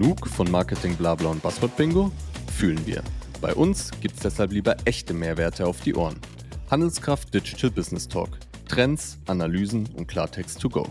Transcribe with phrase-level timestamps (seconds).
[0.00, 2.10] Genug von Marketing Blabla und Buzzword Bingo?
[2.56, 3.02] Fühlen wir.
[3.42, 6.18] Bei uns gibt's deshalb lieber echte Mehrwerte auf die Ohren.
[6.70, 8.30] Handelskraft Digital Business Talk.
[8.66, 10.86] Trends, Analysen und Klartext to go.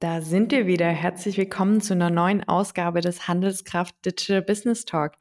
[0.00, 0.88] Da sind wir wieder.
[0.88, 5.12] Herzlich willkommen zu einer neuen Ausgabe des Handelskraft Digital Business Talk.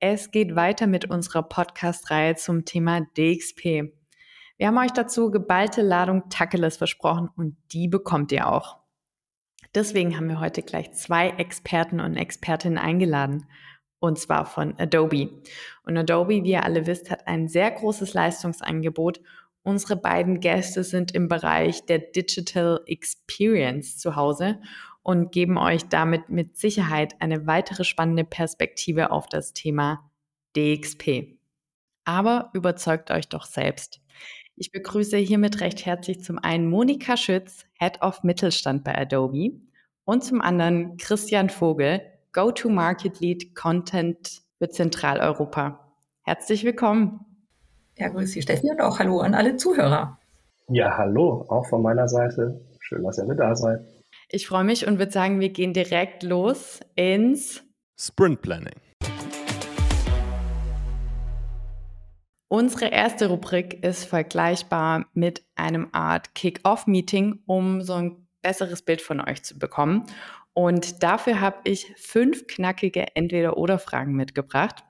[0.00, 3.92] Es geht weiter mit unserer Podcast-Reihe zum Thema DXP.
[4.56, 8.78] Wir haben euch dazu geballte Ladung Tacheles versprochen und die bekommt ihr auch.
[9.74, 13.46] Deswegen haben wir heute gleich zwei Experten und Expertinnen eingeladen.
[13.98, 15.42] Und zwar von Adobe.
[15.84, 19.20] Und Adobe, wie ihr alle wisst, hat ein sehr großes Leistungsangebot
[19.64, 24.60] Unsere beiden Gäste sind im Bereich der Digital Experience zu Hause
[25.02, 30.10] und geben euch damit mit Sicherheit eine weitere spannende Perspektive auf das Thema
[30.54, 31.38] DXP.
[32.04, 34.02] Aber überzeugt euch doch selbst.
[34.56, 39.50] Ich begrüße hiermit recht herzlich zum einen Monika Schütz, Head of Mittelstand bei Adobe
[40.04, 42.00] und zum anderen Christian Vogel,
[42.32, 45.92] Go-to-Market Lead Content für Zentraleuropa.
[46.22, 47.24] Herzlich willkommen.
[47.98, 50.20] Ja, grüß Sie, Steffi, und auch Hallo an alle Zuhörer.
[50.68, 52.64] Ja, hallo, auch von meiner Seite.
[52.78, 53.80] Schön, dass ihr alle da seid.
[54.28, 57.64] Ich freue mich und würde sagen, wir gehen direkt los ins
[57.98, 58.83] Sprint Planning.
[62.54, 69.20] Unsere erste Rubrik ist vergleichbar mit einem Art Kick-Off-Meeting, um so ein besseres Bild von
[69.20, 70.06] euch zu bekommen.
[70.52, 74.84] Und dafür habe ich fünf knackige Entweder-Oder-Fragen mitgebracht.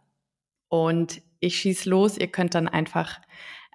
[0.69, 2.19] Und ich schieße los.
[2.19, 3.19] Ihr könnt dann einfach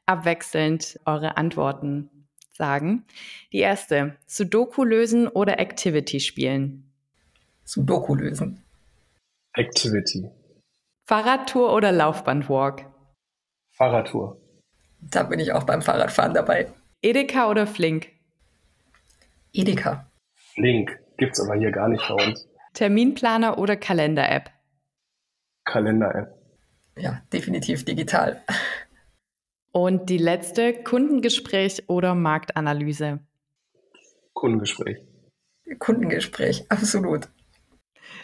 [0.05, 2.11] abwechselnd eure Antworten
[2.51, 3.07] sagen.
[3.51, 6.91] Die erste, Sudoku lösen oder Activity spielen?
[7.63, 8.63] Sudoku lösen.
[9.53, 10.29] Activity.
[11.07, 12.85] Fahrradtour oder Laufbandwalk?
[13.79, 14.39] Fahrradtour.
[15.01, 16.71] Da bin ich auch beim Fahrradfahren dabei.
[17.01, 18.09] Edeka oder Flink?
[19.53, 20.05] Edeka.
[20.53, 20.99] Flink.
[21.17, 22.47] Gibt's aber hier gar nicht bei uns.
[22.73, 24.51] Terminplaner oder Kalender-App?
[25.65, 26.39] Kalender-App
[26.99, 28.41] ja, definitiv digital.
[29.71, 33.19] Und die letzte, Kundengespräch oder Marktanalyse?
[34.33, 34.97] Kundengespräch.
[35.77, 37.29] Kundengespräch, absolut.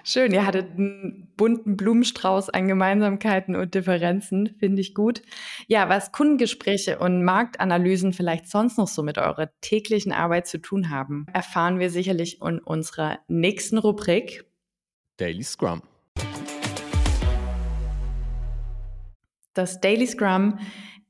[0.03, 5.22] Schön, ihr hattet einen bunten Blumenstrauß an Gemeinsamkeiten und Differenzen, finde ich gut.
[5.68, 10.90] Ja, was Kundengespräche und Marktanalysen vielleicht sonst noch so mit eurer täglichen Arbeit zu tun
[10.90, 14.45] haben, erfahren wir sicherlich in unserer nächsten Rubrik.
[15.18, 15.81] Daily Scrum.
[19.53, 20.59] Das Daily Scrum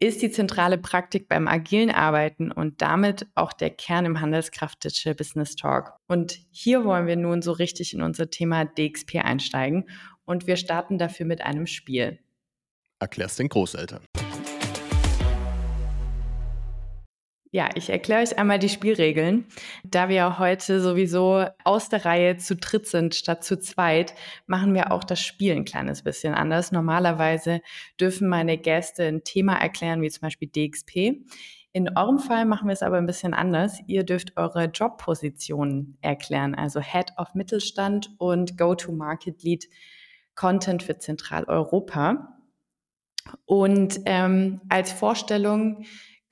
[0.06, 5.16] ist die zentrale Praktik beim agilen Arbeiten und damit auch der Kern im Handelskraft Digital
[5.16, 5.94] Business Talk.
[6.08, 9.90] Und hier wollen wir nun so richtig in unser Thema DXP einsteigen
[10.26, 12.20] und wir starten dafür mit einem Spiel.
[13.00, 14.02] Erklär's den Großeltern.
[17.56, 19.46] Ja, ich erkläre euch einmal die Spielregeln.
[19.86, 24.14] Da wir heute sowieso aus der Reihe zu dritt sind statt zu zweit,
[24.46, 26.74] machen wir auch das Spiel ein kleines bisschen anders.
[26.74, 27.62] Normalerweise
[27.98, 31.24] dürfen meine Gäste ein Thema erklären, wie zum Beispiel DXP.
[31.72, 33.80] In eurem Fall machen wir es aber ein bisschen anders.
[33.88, 39.70] Ihr dürft eure Jobpositionen erklären, also Head of Mittelstand und Go-to-Market Lead
[40.36, 42.36] Content für Zentraleuropa.
[43.46, 45.86] Und ähm, als Vorstellung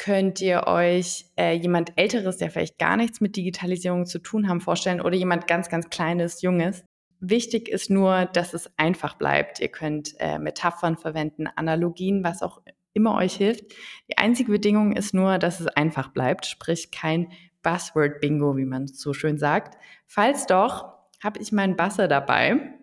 [0.03, 4.59] könnt ihr euch äh, jemand Älteres, der vielleicht gar nichts mit Digitalisierung zu tun haben,
[4.59, 6.83] vorstellen oder jemand ganz, ganz Kleines, Junges.
[7.21, 9.61] Wichtig ist nur, dass es einfach bleibt.
[9.61, 13.63] Ihr könnt äh, Metaphern verwenden, Analogien, was auch immer euch hilft.
[14.09, 17.31] Die einzige Bedingung ist nur, dass es einfach bleibt, sprich kein
[17.61, 19.77] Buzzword-Bingo, wie man so schön sagt.
[20.05, 22.73] Falls doch, habe ich meinen Buzzer dabei,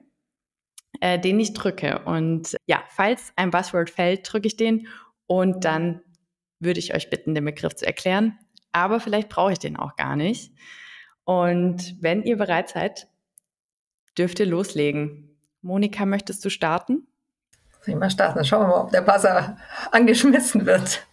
[1.02, 1.98] äh, den ich drücke.
[2.06, 4.88] Und ja, falls ein Buzzword fällt, drücke ich den
[5.26, 6.00] und dann
[6.60, 8.38] würde ich euch bitten, den Begriff zu erklären.
[8.72, 10.52] Aber vielleicht brauche ich den auch gar nicht.
[11.24, 13.08] Und wenn ihr bereit seid,
[14.16, 15.36] dürft ihr loslegen.
[15.62, 17.06] Monika, möchtest du starten?
[17.82, 18.44] Soll ich mal starten?
[18.44, 19.56] Schauen wir mal, ob der Buzzer
[19.90, 21.06] angeschmissen wird.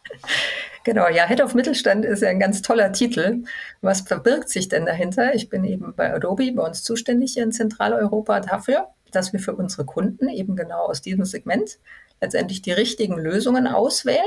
[0.84, 3.44] Genau, ja, Head of Mittelstand ist ja ein ganz toller Titel.
[3.82, 5.36] Was verbirgt sich denn dahinter?
[5.36, 9.56] Ich bin eben bei Adobe, bei uns zuständig hier in Zentraleuropa dafür, dass wir für
[9.56, 11.80] unsere Kunden eben genau aus diesem Segment
[12.22, 14.24] letztendlich die richtigen Lösungen auswählen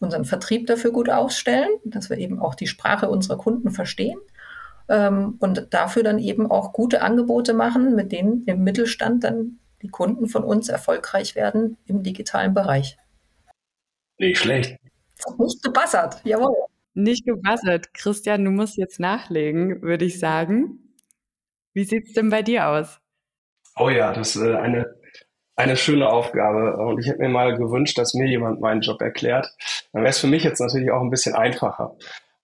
[0.00, 4.18] unseren Vertrieb dafür gut ausstellen, dass wir eben auch die Sprache unserer Kunden verstehen
[4.88, 9.88] ähm, und dafür dann eben auch gute Angebote machen, mit denen im Mittelstand dann die
[9.88, 12.98] Kunden von uns erfolgreich werden im digitalen Bereich.
[14.18, 14.78] Nicht schlecht.
[15.38, 16.54] Nicht gebassert, jawohl.
[16.94, 17.94] Nicht gebassert.
[17.94, 20.94] Christian, du musst jetzt nachlegen, würde ich sagen.
[21.72, 23.00] Wie sieht es denn bei dir aus?
[23.76, 24.99] Oh ja, das ist äh, eine
[25.60, 26.76] eine schöne Aufgabe.
[26.76, 29.48] Und ich hätte mir mal gewünscht, dass mir jemand meinen Job erklärt.
[29.92, 31.96] Dann wäre es für mich jetzt natürlich auch ein bisschen einfacher.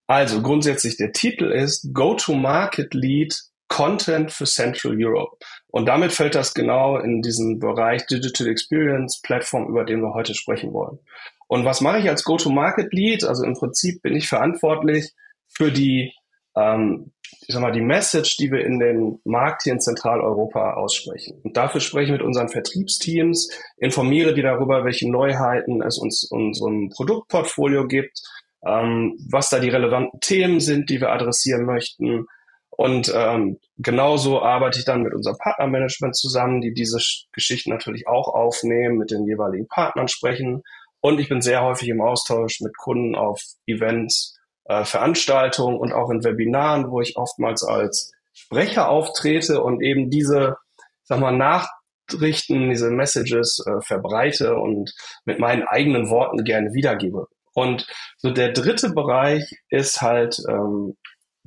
[0.06, 5.36] Also grundsätzlich der Titel ist Go-to-Market Lead Content für Central Europe.
[5.68, 10.34] Und damit fällt das genau in diesen Bereich Digital Experience Plattform, über den wir heute
[10.34, 11.00] sprechen wollen.
[11.48, 13.24] Und was mache ich als Go-to-Market Lead?
[13.24, 15.12] Also im Prinzip bin ich verantwortlich
[15.48, 16.12] für die,
[16.56, 17.12] ähm,
[17.48, 21.40] ich sag mal, die Message, die wir in den Markt hier in Zentraleuropa aussprechen.
[21.44, 26.48] Und dafür spreche ich mit unseren Vertriebsteams, informiere die darüber, welche Neuheiten es uns in
[26.48, 28.20] unserem Produktportfolio gibt,
[28.66, 32.26] ähm, was da die relevanten Themen sind, die wir adressieren möchten.
[32.70, 36.98] Und ähm, genauso arbeite ich dann mit unserem Partnermanagement zusammen, die diese
[37.32, 40.62] Geschichten natürlich auch aufnehmen, mit den jeweiligen Partnern sprechen.
[41.00, 44.35] Und ich bin sehr häufig im Austausch mit Kunden auf Events,
[44.68, 50.56] äh, Veranstaltungen und auch in Webinaren, wo ich oftmals als Sprecher auftrete und eben diese,
[51.04, 54.92] sag mal, Nachrichten, diese Messages äh, verbreite und
[55.24, 57.26] mit meinen eigenen Worten gerne wiedergebe.
[57.54, 57.86] Und
[58.18, 60.96] so der dritte Bereich ist halt ähm,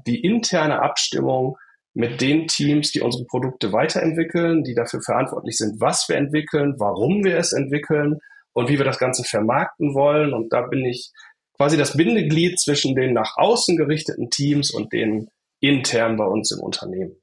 [0.08, 1.58] die interne Abstimmung
[1.94, 7.24] mit den Teams, die unsere Produkte weiterentwickeln, die dafür verantwortlich sind, was wir entwickeln, warum
[7.24, 8.18] wir es entwickeln
[8.54, 10.34] und wie wir das Ganze vermarkten wollen.
[10.34, 11.12] Und da bin ich
[11.60, 15.30] quasi das Bindeglied zwischen den nach außen gerichteten Teams und den
[15.60, 17.22] intern bei uns im Unternehmen.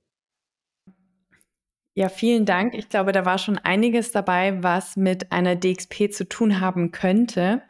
[1.95, 2.75] Ja, vielen Dank.
[2.75, 7.63] Ich glaube, da war schon einiges dabei, was mit einer DXP zu tun haben könnte.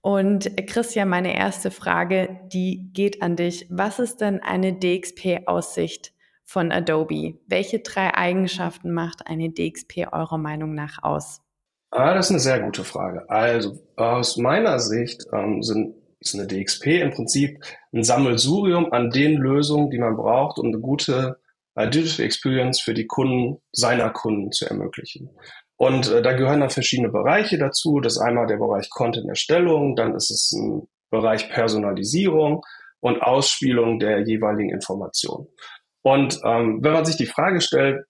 [0.00, 3.66] Und Christian, meine erste Frage, die geht an dich.
[3.68, 6.12] Was ist denn eine DXP-Aussicht
[6.44, 7.40] von Adobe?
[7.48, 11.42] Welche drei Eigenschaften macht eine DXP eurer Meinung nach aus?
[11.90, 13.28] Ah, das ist eine sehr gute Frage.
[13.30, 19.36] Also aus meiner Sicht ähm, sind, ist eine DXP im Prinzip ein Sammelsurium an den
[19.36, 21.38] Lösungen, die man braucht, um eine gute
[21.76, 25.30] äh, Digital Experience für die Kunden seiner Kunden zu ermöglichen.
[25.76, 28.00] Und äh, da gehören dann verschiedene Bereiche dazu.
[28.00, 32.64] Das ist einmal der Bereich Content-Erstellung, dann ist es ein Bereich Personalisierung
[33.00, 35.46] und Ausspielung der jeweiligen Informationen.
[36.02, 38.04] Und ähm, wenn man sich die Frage stellt,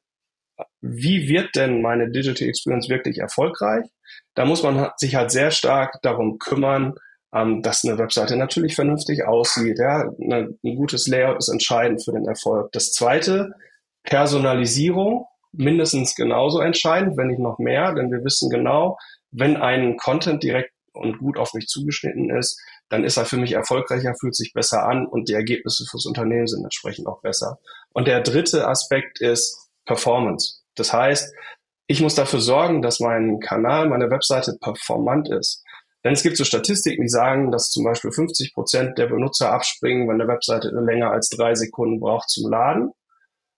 [0.81, 3.85] wie wird denn meine Digital Experience wirklich erfolgreich?
[4.35, 6.95] Da muss man sich halt sehr stark darum kümmern,
[7.35, 9.79] ähm, dass eine Webseite natürlich vernünftig aussieht.
[9.79, 10.11] Ja?
[10.21, 12.73] Eine, ein gutes Layout ist entscheidend für den Erfolg.
[12.73, 13.53] Das zweite,
[14.05, 18.99] Personalisierung mindestens genauso entscheidend, wenn nicht noch mehr, denn wir wissen genau,
[19.31, 23.53] wenn ein Content direkt und gut auf mich zugeschnitten ist, dann ist er für mich
[23.53, 27.59] erfolgreicher, fühlt sich besser an und die Ergebnisse fürs Unternehmen sind entsprechend auch besser.
[27.93, 30.61] Und der dritte Aspekt ist Performance.
[30.76, 31.35] Das heißt,
[31.88, 35.64] ich muss dafür sorgen, dass mein Kanal, meine Webseite performant ist.
[36.05, 40.06] Denn es gibt so Statistiken, die sagen, dass zum Beispiel 50 Prozent der Benutzer abspringen,
[40.06, 42.93] wenn eine Webseite länger als drei Sekunden braucht zum Laden.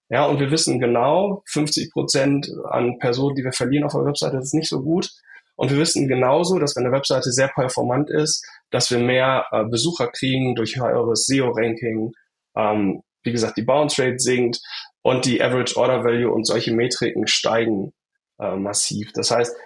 [0.09, 4.37] Ja, und wir wissen genau, 50 Prozent an Personen, die wir verlieren auf der Webseite,
[4.37, 5.11] das ist nicht so gut.
[5.57, 9.65] Und wir wissen genauso, dass wenn eine Webseite sehr performant ist, dass wir mehr äh,
[9.65, 12.13] Besucher kriegen durch höheres SEO-Ranking.
[12.57, 14.61] Ähm, wie gesagt, die Bounce Rate sinkt
[15.03, 17.93] und die Average Order Value und solche Metriken steigen
[18.39, 19.13] äh, massiv.
[19.13, 19.57] Das heißt,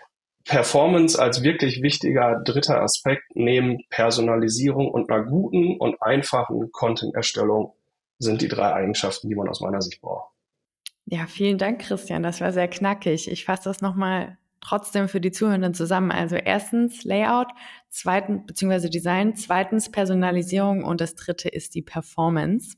[0.44, 7.74] Performance als wirklich wichtiger dritter Aspekt neben Personalisierung und einer guten und einfachen Content-Erstellung
[8.18, 10.32] sind die drei Eigenschaften, die man aus meiner Sicht braucht.
[11.06, 12.22] Ja, vielen Dank, Christian.
[12.22, 13.30] Das war sehr knackig.
[13.30, 16.10] Ich fasse das nochmal trotzdem für die Zuhörenden zusammen.
[16.10, 17.48] Also erstens Layout,
[17.90, 22.76] zweitens beziehungsweise Design, zweitens Personalisierung und das dritte ist die Performance.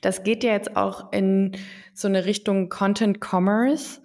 [0.00, 1.56] Das geht ja jetzt auch in
[1.94, 4.00] so eine Richtung Content Commerce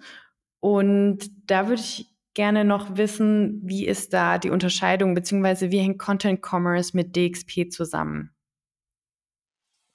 [0.60, 5.98] und da würde ich gerne noch wissen, wie ist da die Unterscheidung beziehungsweise wie hängt
[5.98, 8.30] Content Commerce mit DXP zusammen?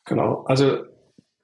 [0.05, 0.85] Genau, also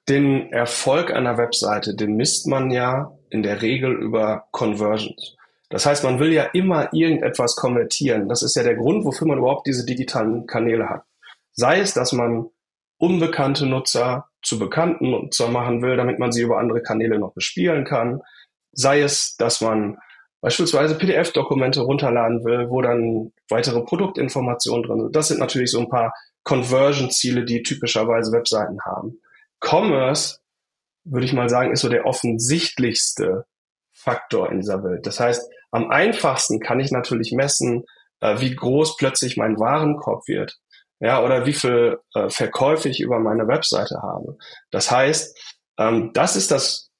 [0.08, 5.36] den Erfolg einer Webseite, den misst man ja in der Regel über Conversions.
[5.70, 8.28] Das heißt, man will ja immer irgendetwas konvertieren.
[8.28, 11.04] Das ist ja der Grund, wofür man überhaupt diese digitalen Kanäle hat.
[11.52, 12.50] Sei es, dass man
[12.98, 17.84] unbekannte Nutzer zu bekannten Nutzer machen will, damit man sie über andere Kanäle noch bespielen
[17.84, 18.20] kann.
[18.72, 19.98] Sei es, dass man
[20.40, 25.16] beispielsweise PDF-Dokumente runterladen will, wo dann weitere Produktinformationen drin sind.
[25.16, 26.12] Das sind natürlich so ein paar
[26.44, 29.20] Conversion-Ziele, die typischerweise Webseiten haben.
[29.60, 30.40] Commerce,
[31.04, 33.46] würde ich mal sagen, ist so der offensichtlichste
[33.92, 35.06] Faktor in dieser Welt.
[35.06, 37.84] Das heißt, am einfachsten kann ich natürlich messen,
[38.20, 40.58] äh, wie groß plötzlich mein Warenkorb wird.
[41.00, 44.38] Ja, oder wie viel äh, Verkäufe ich über meine Webseite habe.
[44.70, 45.36] Das heißt,
[45.78, 46.90] ähm, das ist das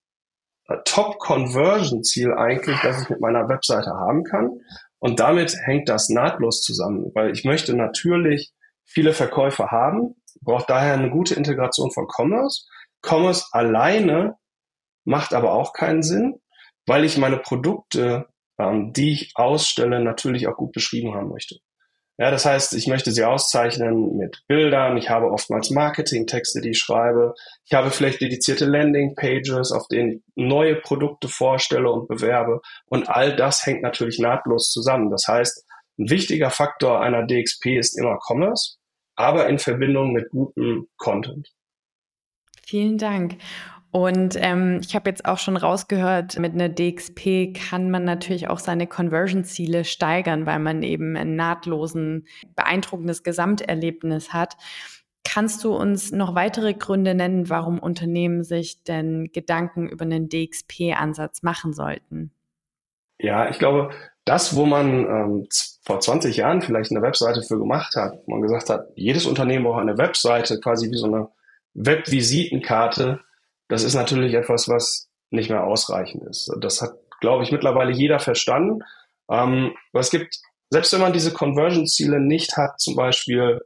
[0.68, 4.60] äh, Top-Conversion-Ziel eigentlich, das ich mit meiner Webseite haben kann.
[4.98, 8.52] Und damit hängt das nahtlos zusammen, weil ich möchte natürlich
[8.84, 12.66] viele Verkäufer haben, braucht daher eine gute Integration von Commerce.
[13.02, 14.36] Commerce alleine
[15.04, 16.40] macht aber auch keinen Sinn,
[16.86, 18.26] weil ich meine Produkte,
[18.58, 21.56] ähm, die ich ausstelle, natürlich auch gut beschrieben haben möchte.
[22.16, 24.96] Ja, das heißt, ich möchte sie auszeichnen mit Bildern.
[24.96, 27.34] Ich habe oftmals Marketingtexte, die ich schreibe.
[27.64, 32.60] Ich habe vielleicht dedizierte Landingpages, auf denen ich neue Produkte vorstelle und bewerbe.
[32.86, 35.10] Und all das hängt natürlich nahtlos zusammen.
[35.10, 35.64] Das heißt,
[35.98, 38.76] ein wichtiger Faktor einer DXP ist immer Commerce,
[39.16, 41.48] aber in Verbindung mit gutem Content.
[42.64, 43.36] Vielen Dank.
[43.94, 48.58] Und ähm, ich habe jetzt auch schon rausgehört, mit einer DXP kann man natürlich auch
[48.58, 54.56] seine Conversion-Ziele steigern, weil man eben ein nahtlosen, beeindruckendes Gesamterlebnis hat.
[55.22, 61.44] Kannst du uns noch weitere Gründe nennen, warum Unternehmen sich denn Gedanken über einen DXP-Ansatz
[61.44, 62.32] machen sollten?
[63.20, 63.90] Ja, ich glaube,
[64.24, 65.46] das, wo man ähm,
[65.84, 69.66] vor 20 Jahren vielleicht eine Webseite für gemacht hat, wo man gesagt hat, jedes Unternehmen
[69.66, 71.28] braucht eine Webseite, quasi wie so eine
[71.74, 73.20] Webvisitenkarte,
[73.68, 76.50] das ist natürlich etwas, was nicht mehr ausreichend ist.
[76.60, 78.82] Das hat, glaube ich, mittlerweile jeder verstanden.
[79.30, 80.36] Ähm, aber es gibt,
[80.70, 83.60] selbst wenn man diese Conversion-Ziele nicht hat, zum Beispiel,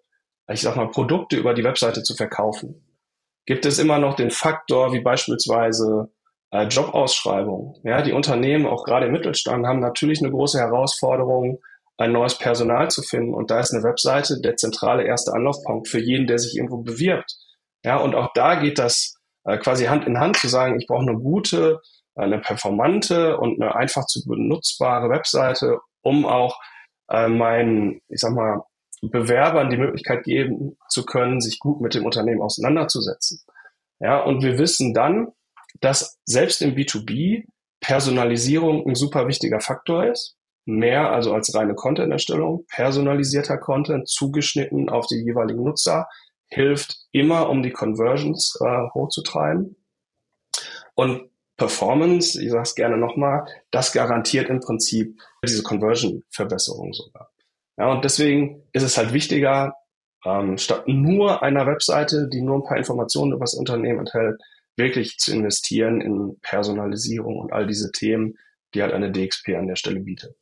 [0.51, 2.85] ich sag mal, Produkte über die Webseite zu verkaufen,
[3.47, 6.11] gibt es immer noch den Faktor, wie beispielsweise
[6.51, 7.75] äh, Jobausschreibungen.
[7.83, 11.61] Ja, die Unternehmen, auch gerade im Mittelstand, haben natürlich eine große Herausforderung,
[11.97, 13.35] ein neues Personal zu finden.
[13.35, 17.37] Und da ist eine Webseite der zentrale erste Anlaufpunkt für jeden, der sich irgendwo bewirbt.
[17.85, 19.18] Ja, und auch da geht das
[19.57, 21.81] quasi Hand in Hand zu sagen, ich brauche eine gute,
[22.15, 26.61] eine performante und eine einfach zu benutzbare Webseite, um auch
[27.11, 28.63] äh, meinen, ich sag mal,
[29.01, 33.41] Bewerbern die Möglichkeit geben zu können, sich gut mit dem Unternehmen auseinanderzusetzen.
[34.01, 35.29] Ja, und wir wissen dann,
[35.81, 37.45] dass selbst im B2B
[37.81, 40.37] Personalisierung ein super wichtiger Faktor ist.
[40.65, 42.67] Mehr also als reine Content-Erstellung.
[42.69, 46.09] Personalisierter Content, zugeschnitten auf die jeweiligen Nutzer,
[46.49, 49.77] hilft immer, um die Conversions äh, hochzutreiben.
[50.95, 57.31] Und Performance, ich sage es gerne nochmal, das garantiert im Prinzip diese Conversion-Verbesserung sogar.
[57.77, 59.75] Ja, und deswegen ist es halt wichtiger,
[60.25, 64.41] ähm, statt nur einer Webseite, die nur ein paar Informationen über das Unternehmen enthält,
[64.77, 68.39] wirklich zu investieren in Personalisierung und all diese Themen,
[68.75, 70.37] die halt eine DXP an der Stelle bietet.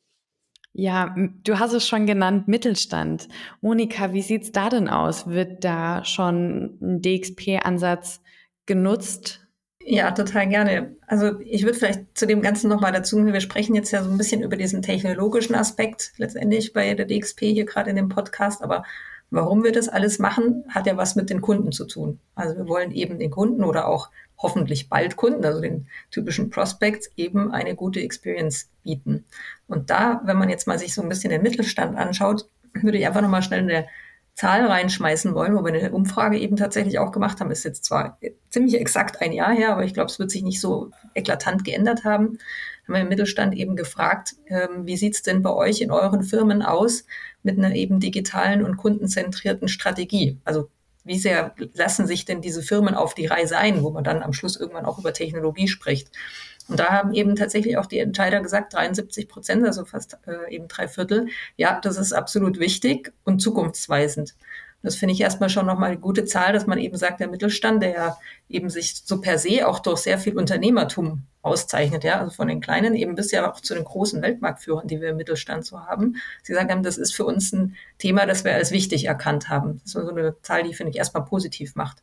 [0.79, 3.29] Ja, du hast es schon genannt, Mittelstand.
[3.63, 5.27] Monika, wie sieht's da denn aus?
[5.27, 8.21] Wird da schon ein DXP-Ansatz
[8.67, 9.41] genutzt?
[9.83, 10.95] Ja, total gerne.
[11.07, 14.19] Also ich würde vielleicht zu dem Ganzen nochmal dazu, wir sprechen jetzt ja so ein
[14.19, 18.85] bisschen über diesen technologischen Aspekt letztendlich bei der DXP hier gerade in dem Podcast, aber
[19.31, 22.21] warum wir das alles machen, hat ja was mit den Kunden zu tun.
[22.35, 27.11] Also wir wollen eben den Kunden oder auch hoffentlich bald Kunden, also den typischen Prospects,
[27.17, 29.25] eben eine gute Experience bieten.
[29.67, 33.07] Und da, wenn man jetzt mal sich so ein bisschen den Mittelstand anschaut, würde ich
[33.07, 33.87] einfach nochmal schnell eine
[34.37, 37.51] Zahl reinschmeißen wollen, wo wir eine Umfrage eben tatsächlich auch gemacht haben.
[37.51, 38.19] Ist jetzt zwar
[38.51, 42.05] ziemlich exakt ein Jahr her, aber ich glaube, es wird sich nicht so eklatant geändert
[42.05, 42.39] haben.
[42.85, 46.61] Haben wir im Mittelstand eben gefragt, ähm, wie sieht's denn bei euch in euren Firmen
[46.61, 47.07] aus
[47.43, 50.39] mit einer eben digitalen und kundenzentrierten Strategie?
[50.45, 50.69] Also
[51.07, 54.33] wie sehr lassen sich denn diese Firmen auf die Reise ein, wo man dann am
[54.33, 56.11] Schluss irgendwann auch über Technologie spricht.
[56.69, 60.67] Und da haben eben tatsächlich auch die Entscheider gesagt, 73 Prozent, also fast äh, eben
[60.67, 64.35] drei Viertel, ja, das ist absolut wichtig und zukunftsweisend.
[64.83, 67.83] Das finde ich erstmal schon nochmal eine gute Zahl, dass man eben sagt, der Mittelstand,
[67.83, 68.19] der ja
[68.49, 72.61] eben sich so per se auch durch sehr viel Unternehmertum auszeichnet, ja, also von den
[72.61, 76.17] kleinen eben bis ja auch zu den großen Weltmarktführern, die wir im Mittelstand so haben.
[76.43, 79.81] Sie sagen haben, das ist für uns ein Thema, das wir als wichtig erkannt haben.
[79.85, 82.03] Das ist so eine Zahl, die finde ich erstmal positiv macht.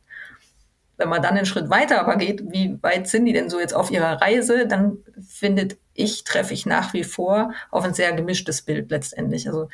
[0.96, 3.74] Wenn man dann einen Schritt weiter aber geht, wie weit sind die denn so jetzt
[3.74, 8.62] auf ihrer Reise, dann findet ich, treffe ich nach wie vor auf ein sehr gemischtes
[8.62, 9.48] Bild letztendlich.
[9.48, 9.68] Also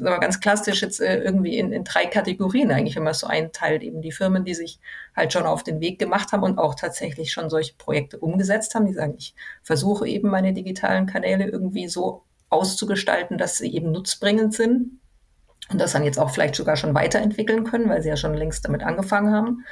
[0.00, 3.26] aber ganz klassisch jetzt äh, irgendwie in, in drei Kategorien eigentlich, wenn man es so
[3.26, 3.82] einteilt.
[3.82, 4.78] Eben die Firmen, die sich
[5.16, 8.86] halt schon auf den Weg gemacht haben und auch tatsächlich schon solche Projekte umgesetzt haben,
[8.86, 14.54] die sagen, ich versuche eben meine digitalen Kanäle irgendwie so auszugestalten, dass sie eben nutzbringend
[14.54, 15.00] sind
[15.70, 18.64] und das dann jetzt auch vielleicht sogar schon weiterentwickeln können, weil sie ja schon längst
[18.64, 19.64] damit angefangen haben.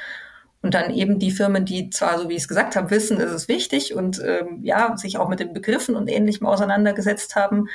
[0.62, 3.32] Und dann eben die Firmen, die zwar, so wie ich es gesagt habe, wissen, es
[3.32, 7.68] ist wichtig und ähm, ja, sich auch mit den Begriffen und Ähnlichem auseinandergesetzt haben,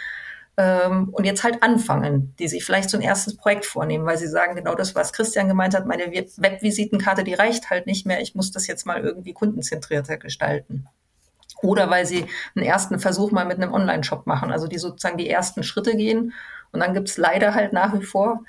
[0.58, 4.28] ähm, und jetzt halt anfangen, die sich vielleicht so ein erstes Projekt vornehmen, weil sie
[4.28, 8.36] sagen, genau das, was Christian gemeint hat, meine Webvisitenkarte, die reicht halt nicht mehr, ich
[8.36, 10.88] muss das jetzt mal irgendwie kundenzentrierter gestalten.
[11.62, 15.30] Oder weil sie einen ersten Versuch mal mit einem Online-Shop machen, also die sozusagen die
[15.30, 16.34] ersten Schritte gehen.
[16.72, 18.42] Und dann gibt's leider halt nach wie vor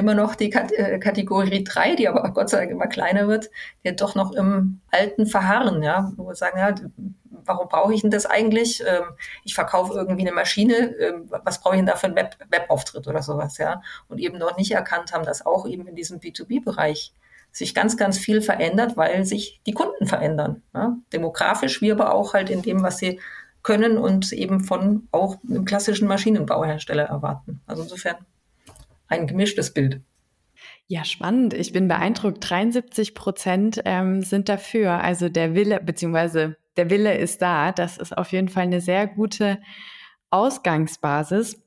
[0.00, 3.50] immer noch die äh, Kategorie 3, die aber Gott sei Dank immer kleiner wird,
[3.84, 6.74] die doch noch im alten verharren, ja, wo wir sagen, ja,
[7.44, 8.82] warum brauche ich denn das eigentlich?
[8.86, 9.04] Ähm,
[9.44, 13.06] ich verkaufe irgendwie eine Maschine, ähm, was brauche ich denn da für einen Web Webauftritt
[13.06, 13.82] oder sowas, ja?
[14.08, 17.12] Und eben noch nicht erkannt haben, dass auch eben in diesem B2B-Bereich
[17.52, 20.62] sich ganz, ganz viel verändert, weil sich die Kunden verändern.
[20.74, 20.96] Ja?
[21.12, 23.20] Demografisch, wie aber auch halt in dem, was sie
[23.62, 27.60] können und eben von auch einem klassischen Maschinenbauhersteller erwarten.
[27.66, 28.16] Also insofern
[29.08, 30.00] ein gemischtes Bild.
[30.86, 31.54] Ja, spannend.
[31.54, 32.48] Ich bin beeindruckt.
[32.48, 35.02] 73 Prozent ähm, sind dafür.
[35.02, 37.72] Also der Wille, beziehungsweise der Wille ist da.
[37.72, 39.58] Das ist auf jeden Fall eine sehr gute
[40.30, 41.62] Ausgangsbasis.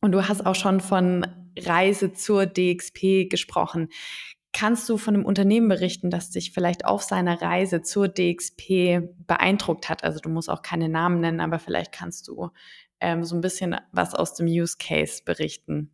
[0.00, 1.26] Und du hast auch schon von
[1.58, 3.88] Reise zur DXP gesprochen.
[4.52, 9.90] Kannst du von einem Unternehmen berichten, das dich vielleicht auf seiner Reise zur DXP beeindruckt
[9.90, 10.02] hat?
[10.02, 12.50] Also du musst auch keine Namen nennen, aber vielleicht kannst du
[13.00, 15.90] ähm, so ein bisschen was aus dem Use Case berichten.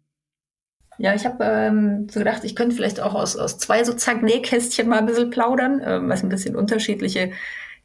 [0.99, 4.89] Ja, ich habe ähm, so gedacht, ich könnte vielleicht auch aus, aus zwei sozusagen Nähkästchen
[4.89, 7.33] mal ein bisschen plaudern, ähm, was ein bisschen unterschiedliche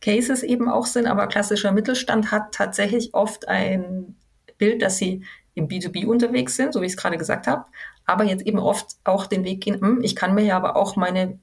[0.01, 1.07] Cases eben auch sind.
[1.07, 4.15] Aber klassischer Mittelstand hat tatsächlich oft ein
[4.57, 5.23] Bild, dass sie
[5.57, 7.65] im B2B unterwegs sind, so wie ich es gerade gesagt habe,
[8.05, 10.95] aber jetzt eben oft auch den Weg gehen, hm, ich kann mir ja aber auch
[10.95, 11.39] meine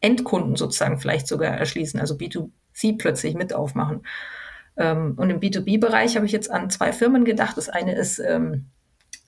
[0.00, 4.06] Endkunden sozusagen vielleicht sogar erschließen, also B2C plötzlich mit aufmachen.
[4.76, 7.56] Ähm, und im B2B-Bereich habe ich jetzt an zwei Firmen gedacht.
[7.56, 8.66] Das eine ist ähm,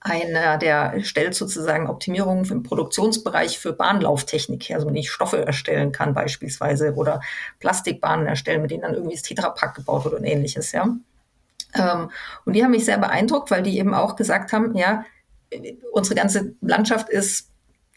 [0.01, 5.93] einer, der stellt sozusagen Optimierungen im Produktionsbereich für Bahnlauftechnik her, also wenn ich Stoffe erstellen
[5.93, 7.21] kann beispielsweise oder
[7.59, 10.97] Plastikbahnen erstellen, mit denen dann irgendwie das Tetrapack gebaut wird und ähnliches, ja.
[11.75, 12.11] Ähm,
[12.45, 15.05] und die haben mich sehr beeindruckt, weil die eben auch gesagt haben, ja,
[15.93, 17.49] unsere ganze Landschaft ist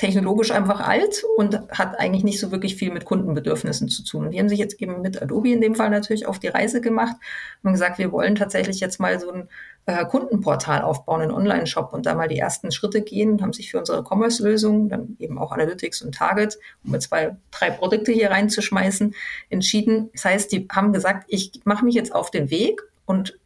[0.01, 4.25] technologisch einfach alt und hat eigentlich nicht so wirklich viel mit Kundenbedürfnissen zu tun.
[4.25, 6.81] Und die haben sich jetzt eben mit Adobe in dem Fall natürlich auf die Reise
[6.81, 7.15] gemacht
[7.62, 9.50] und gesagt, wir wollen tatsächlich jetzt mal so ein
[9.85, 13.79] äh, Kundenportal aufbauen, einen Online-Shop und da mal die ersten Schritte gehen, haben sich für
[13.79, 19.15] unsere Commerce-Lösung, dann eben auch Analytics und Target, um mit zwei, drei Produkte hier reinzuschmeißen,
[19.50, 20.09] entschieden.
[20.13, 23.39] Das heißt, die haben gesagt, ich mache mich jetzt auf den Weg und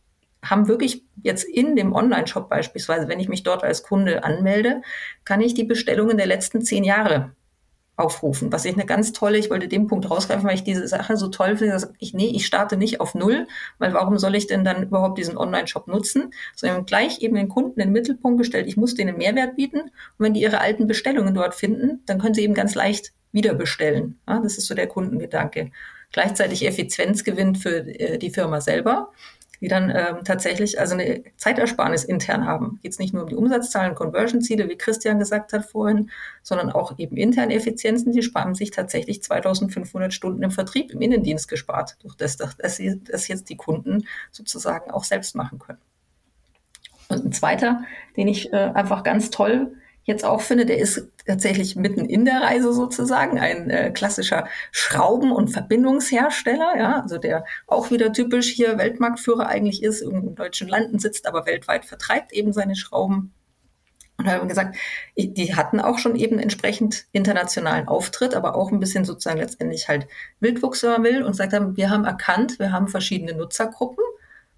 [0.44, 4.82] haben wirklich jetzt in dem Online-Shop beispielsweise, wenn ich mich dort als Kunde anmelde,
[5.24, 7.32] kann ich die Bestellungen der letzten zehn Jahre
[7.98, 8.52] aufrufen.
[8.52, 11.30] Was ich eine ganz tolle, ich wollte den Punkt rausgreifen, weil ich diese Sache so
[11.30, 13.48] toll finde, dass ich, nee, ich starte nicht auf Null,
[13.78, 16.32] weil warum soll ich denn dann überhaupt diesen Online-Shop nutzen?
[16.56, 19.80] Sondern gleich eben den Kunden in den Mittelpunkt gestellt, ich muss denen Mehrwert bieten.
[19.80, 23.54] Und wenn die ihre alten Bestellungen dort finden, dann können sie eben ganz leicht wieder
[23.54, 24.20] bestellen.
[24.28, 25.72] Ja, das ist so der Kundengedanke.
[26.12, 29.12] Gleichzeitig Effizienzgewinn für äh, die Firma selber
[29.62, 32.80] die dann ähm, tatsächlich also eine Zeitersparnis intern haben.
[32.82, 36.10] Geht es nicht nur um die Umsatzzahlen, Conversion-Ziele, wie Christian gesagt hat vorhin,
[36.44, 38.12] sondern auch eben interne Effizienzen.
[38.12, 43.02] Die sparen sich tatsächlich 2500 Stunden im Vertrieb, im Innendienst gespart, durch das, dass sie
[43.04, 45.80] das jetzt die Kunden sozusagen auch selbst machen können.
[47.08, 47.84] Und ein zweiter,
[48.18, 52.42] den ich äh, einfach ganz toll jetzt auch finde, der ist tatsächlich mitten in der
[52.42, 58.78] Reise sozusagen, ein äh, klassischer Schrauben- und Verbindungshersteller, ja, also der auch wieder typisch hier
[58.78, 63.34] Weltmarktführer eigentlich ist, in deutschen Landen sitzt, aber weltweit vertreibt eben seine Schrauben.
[64.18, 64.78] Und haben gesagt,
[65.18, 70.08] die hatten auch schon eben entsprechend internationalen Auftritt, aber auch ein bisschen sozusagen letztendlich halt
[70.40, 74.06] Wildwuchs, wenn man will, und sagt haben, wir haben erkannt, wir haben verschiedene Nutzergruppen.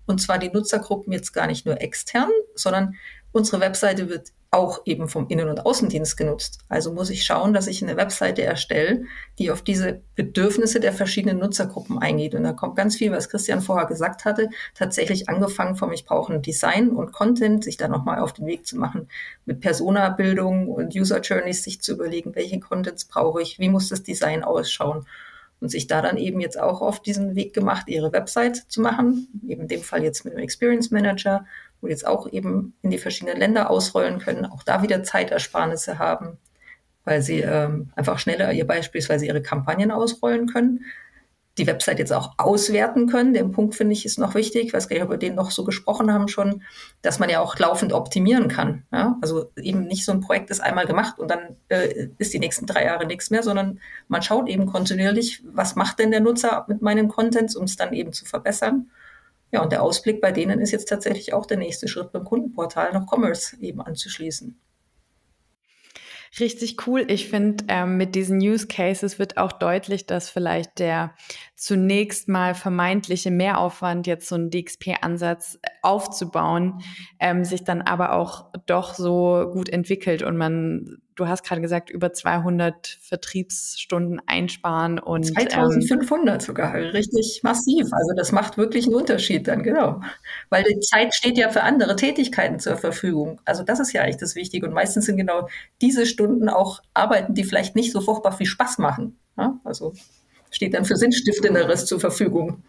[0.06, 2.96] Und zwar die Nutzergruppen jetzt gar nicht nur extern, sondern
[3.32, 6.60] unsere Webseite wird auch eben vom Innen- und Außendienst genutzt.
[6.70, 9.04] Also muss ich schauen, dass ich eine Webseite erstelle,
[9.40, 12.34] die auf diese Bedürfnisse der verschiedenen Nutzergruppen eingeht.
[12.34, 16.34] Und da kommt ganz viel, was Christian vorher gesagt hatte, tatsächlich angefangen vom Ich brauche
[16.34, 19.10] ein Design und Content, sich da nochmal auf den Weg zu machen,
[19.46, 24.04] mit Persona-Bildung und User Journeys sich zu überlegen, welche Contents brauche ich, wie muss das
[24.04, 25.06] Design ausschauen
[25.60, 29.28] und sich da dann eben jetzt auch auf diesen Weg gemacht, ihre Website zu machen,
[29.48, 31.46] eben in dem Fall jetzt mit dem Experience Manager,
[31.82, 36.38] wo jetzt auch eben in die verschiedenen Länder ausrollen können, auch da wieder Zeitersparnisse haben,
[37.04, 40.86] weil sie ähm, einfach schneller ihr beispielsweise ihre Kampagnen ausrollen können
[41.58, 43.34] die Website jetzt auch auswerten können.
[43.34, 44.74] Den Punkt finde ich ist noch wichtig.
[44.76, 46.64] Ob wir den noch so gesprochen haben schon,
[47.02, 48.84] dass man ja auch laufend optimieren kann.
[48.92, 49.18] Ja?
[49.22, 52.66] Also eben nicht so ein Projekt ist einmal gemacht und dann äh, ist die nächsten
[52.66, 56.82] drei Jahre nichts mehr, sondern man schaut eben kontinuierlich, was macht denn der Nutzer mit
[56.82, 58.90] meinen Contents, um es dann eben zu verbessern.
[59.52, 62.92] Ja, und der Ausblick bei denen ist jetzt tatsächlich auch der nächste Schritt beim Kundenportal
[62.94, 64.60] noch Commerce eben anzuschließen.
[66.40, 67.06] Richtig cool.
[67.08, 71.16] Ich finde, ähm, mit diesen Use Cases wird auch deutlich, dass vielleicht der
[71.56, 76.82] zunächst mal vermeintliche Mehraufwand, jetzt so einen DXP-Ansatz aufzubauen,
[77.20, 81.90] ähm, sich dann aber auch doch so gut entwickelt und man, du hast gerade gesagt,
[81.90, 87.88] über 200 Vertriebsstunden einsparen und 2500 ähm, sogar, richtig massiv.
[87.92, 90.02] Also das macht wirklich einen Unterschied dann, genau.
[90.50, 93.42] Weil die Zeit steht ja für andere Tätigkeiten zur Verfügung.
[93.46, 95.50] Also das ist ja eigentlich das Wichtige und meistens sind genau
[95.82, 99.18] diese Stunden auch Arbeiten, die vielleicht nicht so furchtbar viel Spaß machen.
[99.38, 99.60] Ja?
[99.64, 99.94] Also
[100.52, 102.64] steht dann für Sinnstiftenderes zur Verfügung.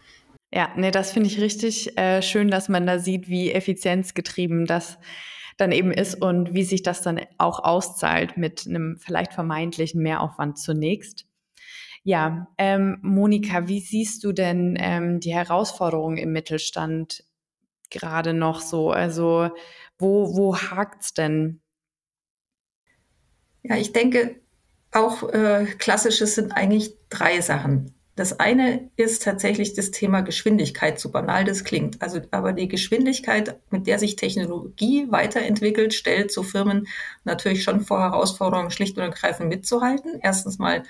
[0.51, 4.97] Ja, nee, das finde ich richtig äh, schön, dass man da sieht, wie effizienzgetrieben das
[5.59, 10.57] dann eben ist und wie sich das dann auch auszahlt mit einem vielleicht vermeintlichen Mehraufwand
[10.57, 11.25] zunächst.
[12.03, 17.25] Ja, ähm, Monika, wie siehst du denn ähm, die Herausforderungen im Mittelstand
[17.89, 18.91] gerade noch so?
[18.91, 19.49] Also
[19.97, 21.61] wo, wo hakt's denn?
[23.63, 24.39] Ja, ich denke,
[24.91, 27.98] auch äh, klassisches sind eigentlich drei Sachen.
[28.19, 32.01] Das eine ist tatsächlich das Thema Geschwindigkeit, so banal das klingt.
[32.01, 36.89] Also, aber die Geschwindigkeit, mit der sich Technologie weiterentwickelt, stellt so Firmen
[37.23, 40.19] natürlich schon vor Herausforderungen, schlicht und ergreifend mitzuhalten.
[40.21, 40.83] Erstens mal,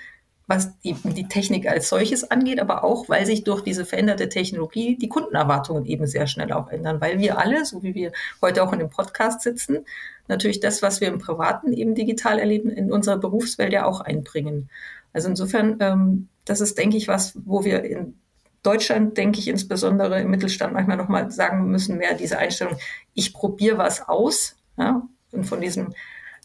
[0.48, 4.98] was die, die Technik als solches angeht, aber auch, weil sich durch diese veränderte Technologie
[4.98, 8.10] die Kundenerwartungen eben sehr schnell auch ändern, weil wir alle, so wie wir
[8.42, 9.84] heute auch in dem Podcast sitzen,
[10.26, 14.68] natürlich das, was wir im Privaten eben digital erleben, in unserer Berufswelt ja auch einbringen.
[15.12, 18.18] Also insofern, ähm, das ist, denke ich, was, wo wir in
[18.64, 22.76] Deutschland, denke ich, insbesondere im Mittelstand manchmal nochmal sagen müssen, mehr diese Einstellung,
[23.14, 24.56] ich probiere was aus.
[24.76, 25.02] Ja?
[25.30, 25.94] Und von diesem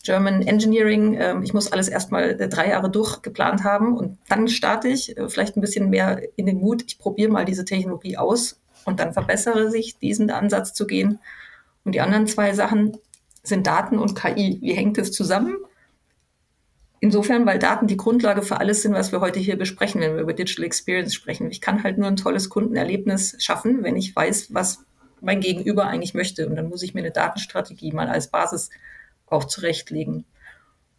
[0.03, 4.89] German Engineering, äh, ich muss alles erstmal äh, drei Jahre durchgeplant haben und dann starte
[4.89, 8.61] ich äh, vielleicht ein bisschen mehr in den Mut, ich probiere mal diese Technologie aus
[8.85, 11.17] und dann verbessere sich, diesen Ansatz zu gehen.
[11.83, 12.95] Und die anderen zwei Sachen
[13.41, 14.59] sind Daten und KI.
[14.61, 15.55] Wie hängt es zusammen?
[17.05, 20.23] Insofern, weil Daten die Grundlage für alles sind, was wir heute hier besprechen, wenn wir
[20.23, 21.51] über Digital Experience sprechen.
[21.51, 24.83] Ich kann halt nur ein tolles Kundenerlebnis schaffen, wenn ich weiß, was
[25.21, 26.47] mein Gegenüber eigentlich möchte.
[26.49, 28.71] Und dann muss ich mir eine Datenstrategie mal als Basis
[29.27, 30.25] auch zurechtlegen.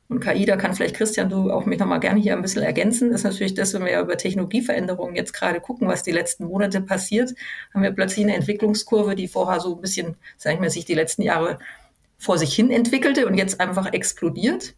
[0.08, 3.10] Und KI, da kann vielleicht Christian, du auch mich nochmal gerne hier ein bisschen ergänzen,
[3.10, 6.82] ist natürlich das, wenn wir ja über Technologieveränderungen jetzt gerade gucken, was die letzten Monate
[6.82, 7.34] passiert,
[7.74, 10.94] haben wir plötzlich eine Entwicklungskurve, die vorher so ein bisschen, sag ich mal, sich die
[10.94, 11.58] letzten Jahre
[12.16, 14.76] vor sich hin entwickelte und jetzt einfach explodiert.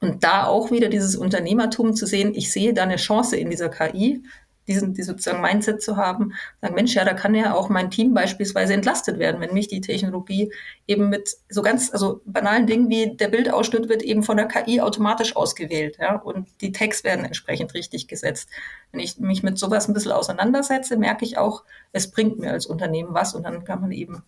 [0.00, 3.68] Und da auch wieder dieses Unternehmertum zu sehen, ich sehe da eine Chance in dieser
[3.68, 4.22] KI,
[4.70, 8.14] diesen, die sozusagen Mindset zu haben, sagen, Mensch, ja, da kann ja auch mein Team
[8.14, 10.52] beispielsweise entlastet werden, wenn mich die Technologie
[10.86, 14.80] eben mit so ganz, also banalen Dingen wie der Bildausschnitt wird eben von der KI
[14.80, 18.48] automatisch ausgewählt, ja, und die Tags werden entsprechend richtig gesetzt.
[18.92, 22.66] Wenn ich mich mit sowas ein bisschen auseinandersetze, merke ich auch, es bringt mir als
[22.66, 24.22] Unternehmen was und dann kann man eben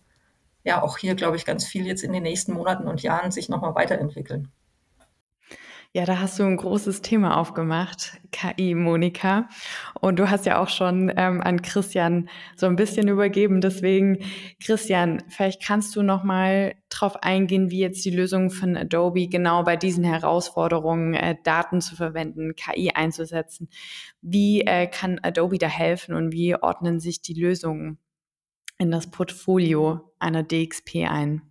[0.65, 3.49] ja auch hier, glaube ich, ganz viel jetzt in den nächsten Monaten und Jahren sich
[3.49, 4.51] nochmal weiterentwickeln.
[5.95, 9.47] Ja, da hast du ein großes Thema aufgemacht, KI, Monika.
[10.01, 13.61] Und du hast ja auch schon ähm, an Christian so ein bisschen übergeben.
[13.61, 14.17] Deswegen,
[14.59, 19.61] Christian, vielleicht kannst du noch mal drauf eingehen, wie jetzt die Lösung von Adobe genau
[19.61, 23.69] bei diesen Herausforderungen, äh, Daten zu verwenden, KI einzusetzen.
[24.19, 27.99] Wie äh, kann Adobe da helfen und wie ordnen sich die Lösungen
[28.79, 31.43] in das Portfolio einer DXP ein?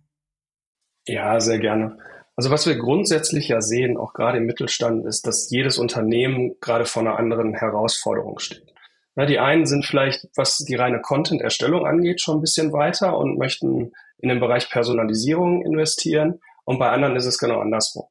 [1.07, 1.97] Ja, sehr gerne.
[2.35, 6.85] Also was wir grundsätzlich ja sehen, auch gerade im Mittelstand, ist, dass jedes Unternehmen gerade
[6.85, 8.73] vor einer anderen Herausforderung steht.
[9.15, 13.37] Na, die einen sind vielleicht, was die reine Content-Erstellung angeht, schon ein bisschen weiter und
[13.37, 16.39] möchten in den Bereich Personalisierung investieren.
[16.65, 18.07] Und bei anderen ist es genau andersrum.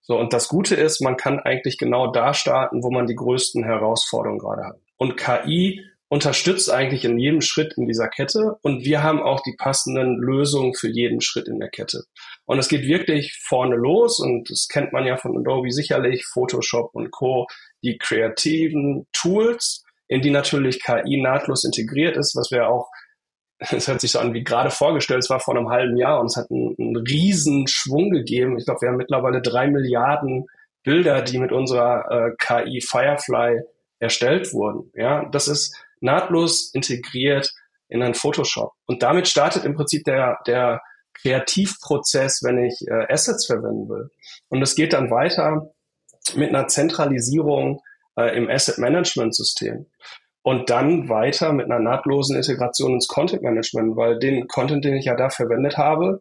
[0.00, 3.62] So, und das Gute ist, man kann eigentlich genau da starten, wo man die größten
[3.62, 4.80] Herausforderungen gerade hat.
[4.96, 9.54] Und KI unterstützt eigentlich in jedem Schritt in dieser Kette und wir haben auch die
[9.56, 12.04] passenden Lösungen für jeden Schritt in der Kette.
[12.44, 16.90] Und es geht wirklich vorne los und das kennt man ja von Adobe sicherlich, Photoshop
[16.94, 17.46] und Co.,
[17.82, 22.90] die kreativen Tools, in die natürlich KI nahtlos integriert ist, was wir auch,
[23.58, 26.26] es hört sich so an wie gerade vorgestellt, es war vor einem halben Jahr und
[26.26, 28.58] es hat einen, einen riesen Schwung gegeben.
[28.58, 30.46] Ich glaube, wir haben mittlerweile drei Milliarden
[30.82, 33.60] Bilder, die mit unserer äh, KI Firefly
[34.00, 34.90] erstellt wurden.
[34.94, 37.52] Ja, das ist nahtlos integriert
[37.88, 38.72] in ein Photoshop.
[38.86, 40.82] Und damit startet im Prinzip der, der
[41.20, 44.10] Kreativprozess, wenn ich äh, Assets verwenden will.
[44.48, 45.72] Und es geht dann weiter
[46.34, 47.80] mit einer Zentralisierung
[48.16, 49.86] äh, im Asset Management System.
[50.42, 55.04] Und dann weiter mit einer nahtlosen Integration ins Content Management, weil den Content, den ich
[55.04, 56.20] ja da verwendet habe,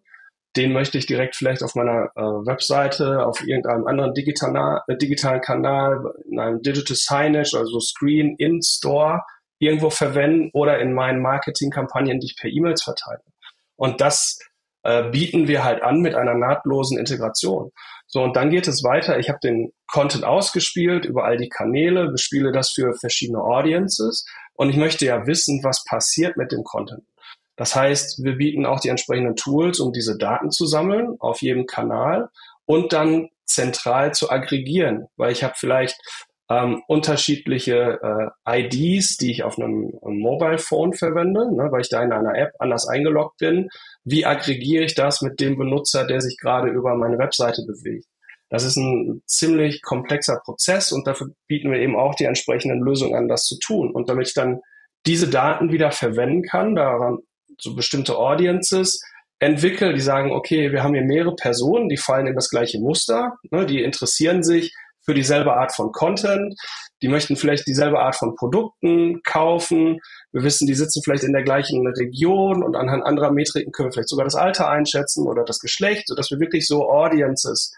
[0.58, 5.42] den möchte ich direkt vielleicht auf meiner äh, Webseite, auf irgendeinem anderen digitalen, äh, digitalen
[5.42, 9.22] Kanal, in einem Digital Signage, also Screen in Store
[9.60, 13.22] irgendwo verwenden oder in meinen Marketingkampagnen, die ich per E-Mails verteile.
[13.76, 14.40] Und das
[14.84, 17.72] äh, bieten wir halt an mit einer nahtlosen Integration.
[18.08, 19.20] So, und dann geht es weiter.
[19.20, 24.70] Ich habe den Content ausgespielt über all die Kanäle, bespiele das für verschiedene Audiences und
[24.70, 27.04] ich möchte ja wissen, was passiert mit dem Content.
[27.56, 31.68] Das heißt, wir bieten auch die entsprechenden Tools, um diese Daten zu sammeln auf jedem
[31.68, 32.30] Kanal
[32.66, 35.98] und dann zentral zu aggregieren, weil ich habe vielleicht
[36.52, 38.00] ähm, unterschiedliche
[38.46, 42.12] äh, IDs, die ich auf einem, einem Mobile Phone verwende, ne, weil ich da in
[42.12, 43.70] einer App anders eingeloggt bin.
[44.04, 48.06] Wie aggregiere ich das mit dem Benutzer, der sich gerade über meine Webseite bewegt?
[48.50, 53.16] Das ist ein ziemlich komplexer Prozess und dafür bieten wir eben auch die entsprechenden Lösungen
[53.16, 53.92] an, das zu tun.
[53.92, 54.60] Und damit ich dann
[55.06, 57.20] diese Daten wieder verwenden kann, daran
[57.60, 59.02] so bestimmte Audiences
[59.40, 63.38] entwickle, die sagen, okay, wir haben hier mehrere Personen, die fallen in das gleiche Muster,
[63.52, 66.56] ne, die interessieren sich für dieselbe Art von Content.
[67.02, 70.00] Die möchten vielleicht dieselbe Art von Produkten kaufen.
[70.32, 73.94] Wir wissen, die sitzen vielleicht in der gleichen Region und anhand anderer Metriken können wir
[73.94, 77.76] vielleicht sogar das Alter einschätzen oder das Geschlecht, sodass wir wirklich so Audiences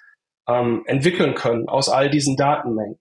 [0.47, 2.99] ähm, entwickeln können aus all diesen Datenmengen.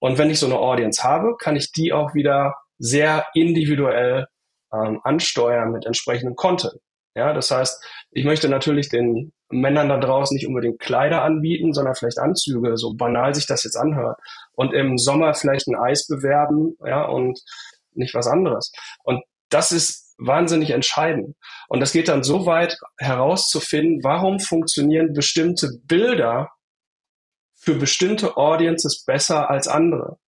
[0.00, 4.26] Und wenn ich so eine Audience habe, kann ich die auch wieder sehr individuell
[4.72, 6.80] ähm, ansteuern mit entsprechendem Content.
[7.14, 11.94] Ja, das heißt, ich möchte natürlich den Männern da draußen nicht unbedingt Kleider anbieten, sondern
[11.94, 14.18] vielleicht Anzüge, so banal sich das jetzt anhört.
[14.52, 17.40] Und im Sommer vielleicht ein Eis bewerben, ja, und
[17.92, 18.72] nicht was anderes.
[19.02, 21.36] Und das ist wahnsinnig entscheidend.
[21.68, 26.50] Und das geht dann so weit herauszufinden, warum funktionieren bestimmte Bilder
[27.56, 30.18] für bestimmte Audiences besser als andere.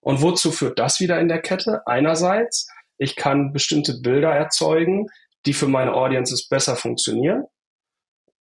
[0.00, 1.86] Und wozu führt das wieder in der Kette?
[1.86, 5.06] Einerseits, ich kann bestimmte Bilder erzeugen,
[5.46, 7.44] die für meine Audiences besser funktionieren.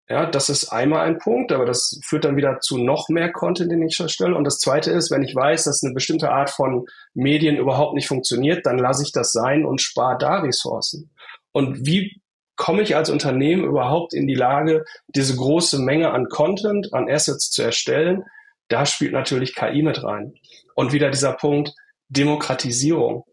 [0.09, 3.71] Ja, das ist einmal ein Punkt, aber das führt dann wieder zu noch mehr Content,
[3.71, 4.35] den ich erstelle.
[4.35, 8.07] Und das zweite ist, wenn ich weiß, dass eine bestimmte Art von Medien überhaupt nicht
[8.07, 11.11] funktioniert, dann lasse ich das sein und spare da Ressourcen.
[11.51, 12.21] Und wie
[12.55, 17.51] komme ich als Unternehmen überhaupt in die Lage, diese große Menge an Content, an Assets
[17.51, 18.23] zu erstellen?
[18.69, 20.35] Da spielt natürlich KI mit rein.
[20.73, 21.73] Und wieder dieser Punkt
[22.07, 23.25] Demokratisierung.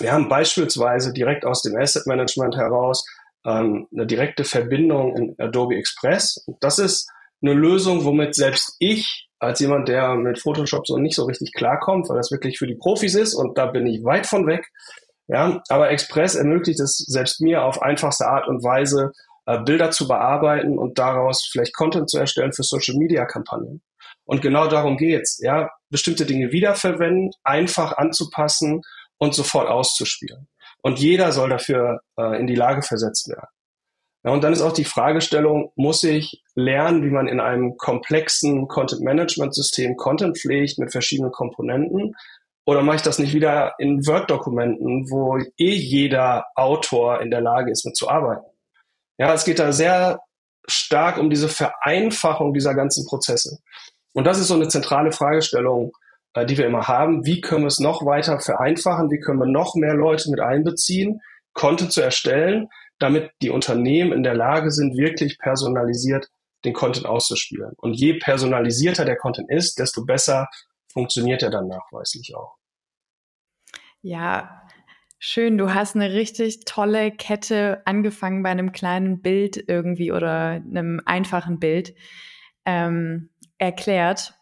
[0.00, 3.04] Wir haben beispielsweise direkt aus dem Asset Management heraus
[3.44, 6.42] ähm, eine direkte Verbindung in Adobe Express.
[6.46, 7.10] Und das ist
[7.42, 12.08] eine Lösung, womit selbst ich als jemand, der mit Photoshop so nicht so richtig klarkommt,
[12.08, 14.64] weil das wirklich für die Profis ist und da bin ich weit von weg.
[15.26, 19.12] Ja, aber Express ermöglicht es selbst mir auf einfachste Art und Weise,
[19.46, 23.82] äh, Bilder zu bearbeiten und daraus vielleicht Content zu erstellen für Social Media Kampagnen.
[24.24, 28.82] Und genau darum geht's, ja, bestimmte Dinge wiederverwenden, einfach anzupassen
[29.18, 30.48] und sofort auszuspielen.
[30.82, 33.48] Und jeder soll dafür äh, in die Lage versetzt werden.
[34.24, 38.68] Ja, und dann ist auch die Fragestellung, muss ich lernen, wie man in einem komplexen
[38.68, 42.14] Content-Management-System Content pflegt mit verschiedenen Komponenten?
[42.64, 47.72] Oder mache ich das nicht wieder in Word-Dokumenten, wo eh jeder Autor in der Lage
[47.72, 48.46] ist, mit zu arbeiten?
[49.18, 50.20] Ja, es geht da sehr
[50.68, 53.58] stark um diese Vereinfachung dieser ganzen Prozesse.
[54.12, 55.92] Und das ist so eine zentrale Fragestellung,
[56.34, 57.24] die wir immer haben.
[57.26, 59.10] Wie können wir es noch weiter vereinfachen?
[59.10, 61.20] Wie können wir noch mehr Leute mit einbeziehen,
[61.52, 62.68] Content zu erstellen,
[62.98, 66.28] damit die Unternehmen in der Lage sind, wirklich personalisiert
[66.64, 67.72] den Content auszuspielen.
[67.76, 70.48] Und je personalisierter der Content ist, desto besser
[70.92, 72.56] funktioniert er dann nachweislich auch.
[74.00, 74.62] Ja,
[75.18, 75.58] schön.
[75.58, 81.58] Du hast eine richtig tolle Kette angefangen bei einem kleinen Bild irgendwie oder einem einfachen
[81.58, 81.94] Bild
[82.64, 84.34] ähm, erklärt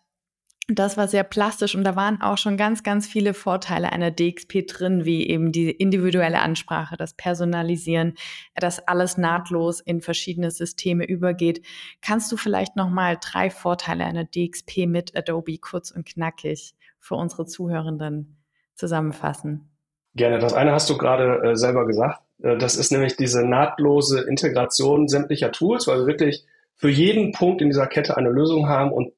[0.78, 4.66] das war sehr plastisch und da waren auch schon ganz, ganz viele Vorteile einer DXP
[4.66, 8.14] drin, wie eben die individuelle Ansprache, das Personalisieren,
[8.54, 11.64] dass alles nahtlos in verschiedene Systeme übergeht.
[12.02, 17.46] Kannst du vielleicht nochmal drei Vorteile einer DXP mit Adobe kurz und knackig für unsere
[17.46, 18.38] Zuhörenden
[18.74, 19.70] zusammenfassen?
[20.14, 20.38] Gerne.
[20.38, 22.20] Das eine hast du gerade äh, selber gesagt.
[22.42, 27.60] Äh, das ist nämlich diese nahtlose Integration sämtlicher Tools, weil wir wirklich für jeden Punkt
[27.60, 29.12] in dieser Kette eine Lösung haben und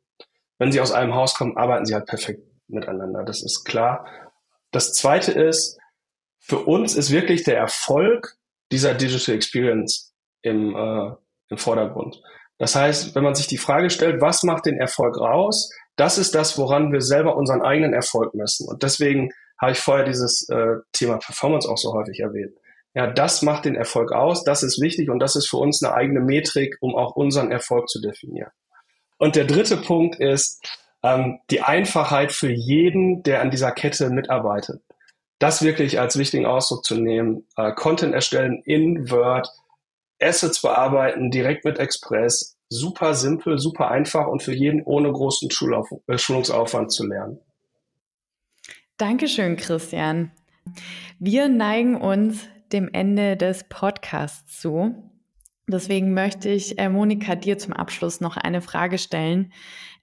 [0.63, 3.25] wenn sie aus einem Haus kommen, arbeiten sie halt perfekt miteinander.
[3.25, 4.07] Das ist klar.
[4.71, 5.77] Das zweite ist,
[6.39, 8.37] für uns ist wirklich der Erfolg
[8.71, 11.11] dieser Digital Experience im, äh,
[11.49, 12.23] im Vordergrund.
[12.59, 16.37] Das heißt, wenn man sich die Frage stellt, was macht den Erfolg raus, das ist
[16.37, 18.69] das, woran wir selber unseren eigenen Erfolg messen.
[18.69, 22.57] Und deswegen habe ich vorher dieses äh, Thema Performance auch so häufig erwähnt.
[22.95, 25.93] Ja, das macht den Erfolg aus, das ist wichtig und das ist für uns eine
[25.93, 28.53] eigene Metrik, um auch unseren Erfolg zu definieren.
[29.23, 30.69] Und der dritte Punkt ist
[31.05, 34.83] ähm, die Einfachheit für jeden, der an dieser Kette mitarbeitet.
[35.39, 37.47] Das wirklich als wichtigen Ausdruck zu nehmen.
[37.57, 39.49] Äh, Content erstellen in Word,
[40.21, 42.57] Assets bearbeiten direkt mit Express.
[42.69, 47.39] Super simpel, super einfach und für jeden ohne großen Schulauf äh, Schulungsaufwand zu lernen.
[48.97, 50.33] Dankeschön, Christian.
[51.21, 55.12] Wir neigen uns dem Ende des Podcasts zu.
[55.69, 59.53] Deswegen möchte ich, äh, Monika, dir zum Abschluss noch eine Frage stellen.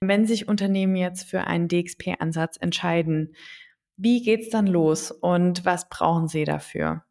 [0.00, 3.34] Wenn sich Unternehmen jetzt für einen DXP-Ansatz entscheiden,
[3.96, 7.04] wie geht es dann los und was brauchen sie dafür?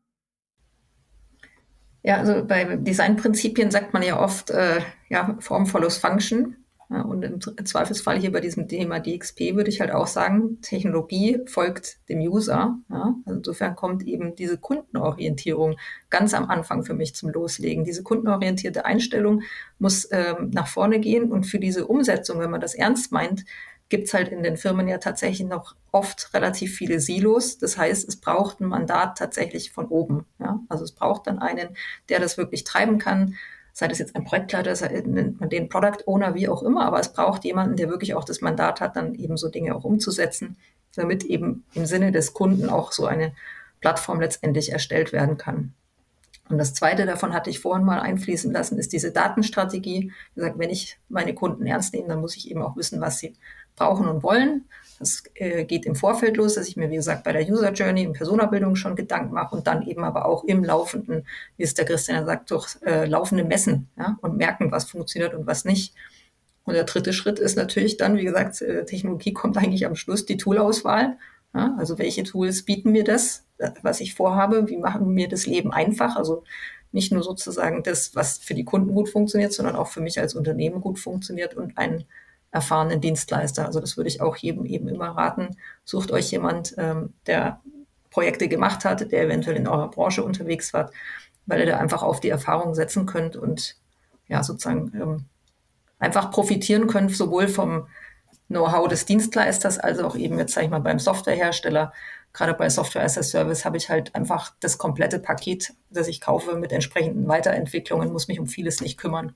[2.01, 6.58] Ja, also bei Designprinzipien sagt man ja oft, äh, ja, Form follows Function.
[6.89, 11.99] Und im Zweifelsfall hier bei diesem Thema DXP würde ich halt auch sagen, Technologie folgt
[12.09, 12.79] dem User.
[12.89, 13.15] Ja?
[13.25, 15.77] Also insofern kommt eben diese Kundenorientierung
[16.09, 17.83] ganz am Anfang für mich zum Loslegen.
[17.83, 19.43] Diese kundenorientierte Einstellung
[19.77, 23.45] muss ähm, nach vorne gehen und für diese Umsetzung, wenn man das ernst meint,
[23.89, 27.59] gibt's halt in den Firmen ja tatsächlich noch oft relativ viele Silos.
[27.59, 30.25] Das heißt, es braucht ein Mandat tatsächlich von oben.
[30.39, 30.59] Ja?
[30.69, 31.75] Also es braucht dann einen,
[32.09, 33.35] der das wirklich treiben kann
[33.79, 36.99] sei das jetzt ein Projektleiter, sei, nennt man den Product Owner, wie auch immer, aber
[36.99, 40.57] es braucht jemanden, der wirklich auch das Mandat hat, dann eben so Dinge auch umzusetzen,
[40.95, 43.31] damit eben im Sinne des Kunden auch so eine
[43.79, 45.73] Plattform letztendlich erstellt werden kann.
[46.49, 50.11] Und das zweite davon hatte ich vorhin mal einfließen lassen, ist diese Datenstrategie.
[50.33, 53.19] Wie gesagt, wenn ich meine Kunden ernst nehme, dann muss ich eben auch wissen, was
[53.19, 53.35] sie
[53.75, 54.65] brauchen und wollen.
[54.97, 58.05] Das äh, geht im Vorfeld los, dass ich mir, wie gesagt, bei der User Journey
[58.05, 61.85] und Personabildung schon Gedanken mache und dann eben aber auch im laufenden, wie es der
[61.85, 65.93] Christian sagt, durch äh, laufende Messen ja, und merken, was funktioniert und was nicht.
[66.65, 70.25] Und der dritte Schritt ist natürlich dann, wie gesagt, äh, Technologie kommt eigentlich am Schluss,
[70.25, 71.17] die Toolauswahl.
[71.53, 73.45] Ja, also welche Tools bieten mir das,
[73.81, 74.67] was ich vorhabe?
[74.69, 76.15] Wie machen mir das Leben einfach?
[76.15, 76.43] Also
[76.91, 80.33] nicht nur sozusagen das, was für die Kunden gut funktioniert, sondern auch für mich als
[80.33, 82.05] Unternehmen gut funktioniert und einen
[82.51, 83.65] erfahrenen Dienstleister.
[83.65, 85.55] Also das würde ich auch jedem eben immer raten.
[85.85, 87.61] Sucht euch jemand, ähm, der
[88.09, 90.91] Projekte gemacht hat, der eventuell in eurer Branche unterwegs war,
[91.45, 93.75] weil ihr da einfach auf die Erfahrung setzen könnt und
[94.27, 95.25] ja sozusagen ähm,
[95.99, 97.87] einfach profitieren könnt, sowohl vom
[98.47, 101.93] Know-how des Dienstleisters als auch eben jetzt, sage ich mal, beim Softwarehersteller.
[102.33, 106.21] Gerade bei Software as a Service habe ich halt einfach das komplette Paket, das ich
[106.21, 109.33] kaufe mit entsprechenden Weiterentwicklungen, muss mich um vieles nicht kümmern.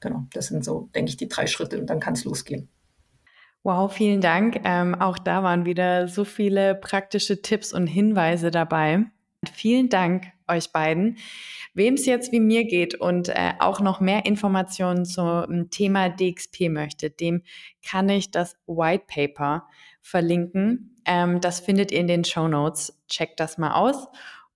[0.00, 2.68] Genau, das sind so, denke ich, die drei Schritte und dann kann es losgehen.
[3.62, 4.60] Wow, vielen Dank.
[4.64, 9.04] Ähm, auch da waren wieder so viele praktische Tipps und Hinweise dabei.
[9.52, 11.18] Vielen Dank euch beiden.
[11.74, 16.68] Wem es jetzt wie mir geht und äh, auch noch mehr Informationen zum Thema DXP
[16.68, 17.42] möchte, dem
[17.86, 19.66] kann ich das White Paper
[20.00, 20.91] verlinken.
[21.04, 23.00] Ähm, das findet ihr in den Show Notes.
[23.08, 24.08] Checkt das mal aus.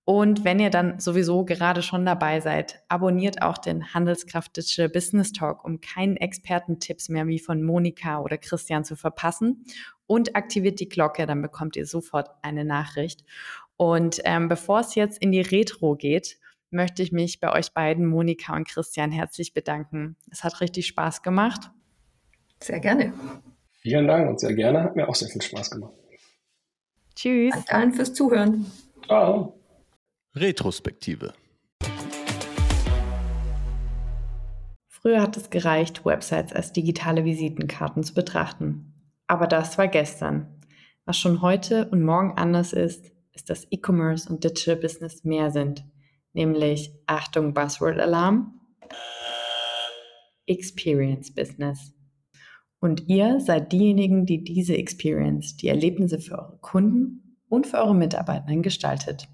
[0.09, 5.33] Und wenn ihr dann sowieso gerade schon dabei seid, abonniert auch den Handelskraft Digital Business
[5.33, 9.65] Talk, um keinen Expertentipps mehr wie von Monika oder Christian zu verpassen.
[10.05, 13.25] Und aktiviert die Glocke, dann bekommt ihr sofort eine Nachricht.
[13.75, 16.37] Und ähm, bevor es jetzt in die Retro geht,
[16.69, 20.15] möchte ich mich bei euch beiden, Monika und Christian, herzlich bedanken.
[20.31, 21.69] Es hat richtig Spaß gemacht.
[22.63, 23.11] Sehr gerne.
[23.81, 24.83] Vielen Dank und sehr gerne.
[24.83, 25.93] Hat mir auch sehr viel Spaß gemacht.
[27.17, 27.51] Tschüss.
[27.51, 28.71] Danke allen fürs Zuhören.
[29.05, 29.59] Ciao.
[30.35, 31.33] Retrospektive.
[34.87, 38.93] Früher hat es gereicht, Websites als digitale Visitenkarten zu betrachten.
[39.25, 40.61] Aber das war gestern.
[41.05, 45.85] Was schon heute und morgen anders ist, ist, dass E-Commerce und Digital Business mehr sind,
[46.33, 48.59] nämlich Achtung Buzzword Alarm,
[50.45, 51.96] Experience Business.
[52.79, 57.95] Und ihr seid diejenigen, die diese Experience, die Erlebnisse für eure Kunden und für eure
[57.95, 59.27] Mitarbeitenden gestaltet.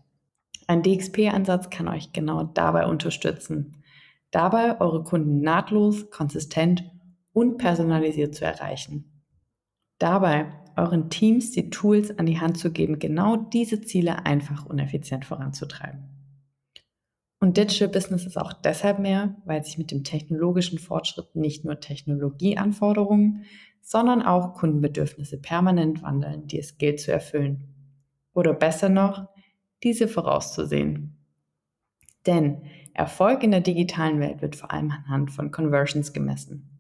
[0.67, 3.83] Ein DXP-Ansatz kann euch genau dabei unterstützen,
[4.31, 6.83] dabei eure Kunden nahtlos, konsistent
[7.33, 9.23] und personalisiert zu erreichen.
[9.99, 14.79] Dabei euren Teams die Tools an die Hand zu geben, genau diese Ziele einfach und
[14.79, 16.12] effizient voranzutreiben.
[17.43, 21.81] Und Digital Business ist auch deshalb mehr, weil sich mit dem technologischen Fortschritt nicht nur
[21.81, 23.43] Technologieanforderungen,
[23.81, 27.67] sondern auch Kundenbedürfnisse permanent wandeln, die es gilt zu erfüllen.
[28.33, 29.27] Oder besser noch,
[29.83, 31.17] diese vorauszusehen.
[32.25, 32.61] Denn
[32.93, 36.79] Erfolg in der digitalen Welt wird vor allem anhand von Conversions gemessen.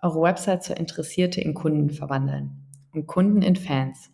[0.00, 4.10] Eure Website zur Interessierte in Kunden verwandeln und Kunden in Fans.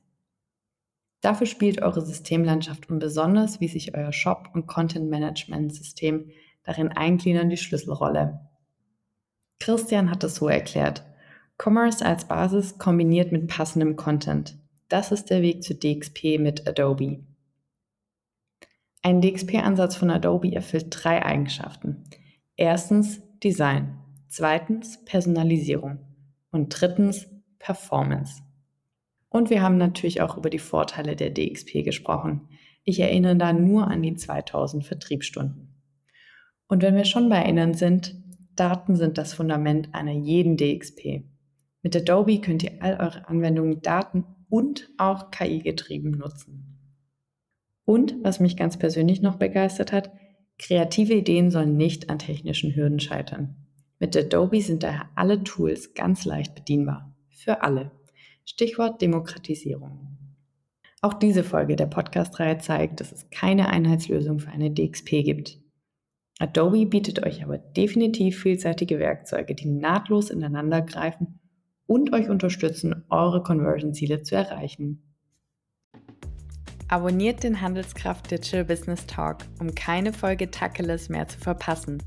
[1.25, 6.31] Dafür spielt eure Systemlandschaft und besonders, wie sich euer Shop- und Content-Management-System
[6.65, 8.41] darin eingliedern, die Schlüsselrolle.
[9.59, 11.03] Christian hat es so erklärt.
[11.57, 14.59] Commerce als Basis kombiniert mit passendem Content.
[14.91, 17.25] Das ist der Weg zu DXP mit Adobe.
[19.01, 22.05] Ein DXP-Ansatz von Adobe erfüllt drei Eigenschaften.
[22.57, 23.97] Erstens Design,
[24.29, 26.01] zweitens Personalisierung
[26.51, 27.27] und drittens
[27.59, 28.44] Performance.
[29.35, 32.43] Und wir haben natürlich auch über die Vorteile der DXP gesprochen.
[32.85, 35.75] Ich erinnere da nur an die 2000 Vertriebsstunden.
[36.69, 38.15] Und wenn wir schon bei Erinnern sind,
[38.55, 41.25] Daten sind das Fundament einer jeden DXP.
[41.83, 46.79] Mit Adobe könnt ihr all eure Anwendungen Daten und auch KI-getrieben nutzen.
[47.85, 50.13] Und was mich ganz persönlich noch begeistert hat,
[50.61, 53.57] kreative Ideen sollen nicht an technischen Hürden scheitern.
[53.99, 57.17] Mit Adobe sind daher alle Tools ganz leicht bedienbar.
[57.31, 57.91] Für alle.
[58.45, 60.19] Stichwort Demokratisierung.
[61.01, 65.59] Auch diese Folge der Podcast-Reihe zeigt, dass es keine Einheitslösung für eine DXP gibt.
[66.39, 71.41] Adobe bietet euch aber definitiv vielseitige Werkzeuge, die nahtlos ineinander greifen
[71.87, 75.03] und euch unterstützen, eure Conversion-Ziele zu erreichen.
[76.89, 82.03] Abonniert den Handelskraft Digital Business Talk, um keine Folge Tacheles mehr zu verpassen.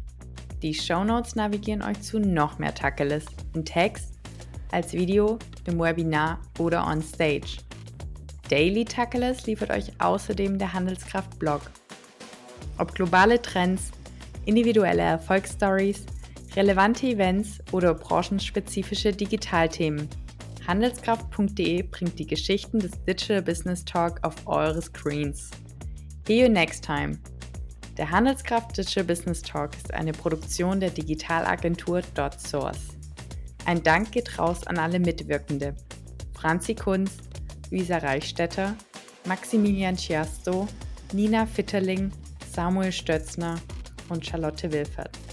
[0.61, 4.16] Die Shownotes navigieren euch zu noch mehr Tacheles in Text,
[4.71, 7.57] als Video, im Webinar oder on Stage.
[8.49, 11.61] Daily Tacheles liefert euch außerdem der Handelskraft-Blog.
[12.77, 13.91] Ob globale Trends,
[14.45, 16.05] individuelle Erfolgsstories,
[16.55, 20.07] relevante Events oder branchenspezifische Digitalthemen.
[20.65, 25.51] Handelskraft.de bringt die Geschichten des Digital Business Talk auf eure Screens.
[26.27, 27.17] See you next time.
[27.97, 32.96] Der Handelskraft Digital Business Talk ist eine Produktion der Digitalagentur DotSource.
[33.67, 35.75] Ein Dank geht raus an alle Mitwirkende.
[36.39, 37.17] Franzi Kunz,
[37.69, 38.77] Luisa Reichstetter,
[39.25, 40.69] Maximilian Chiasto,
[41.11, 42.09] Nina Fitterling,
[42.49, 43.59] Samuel Stötzner
[44.07, 45.26] und Charlotte Wilfert.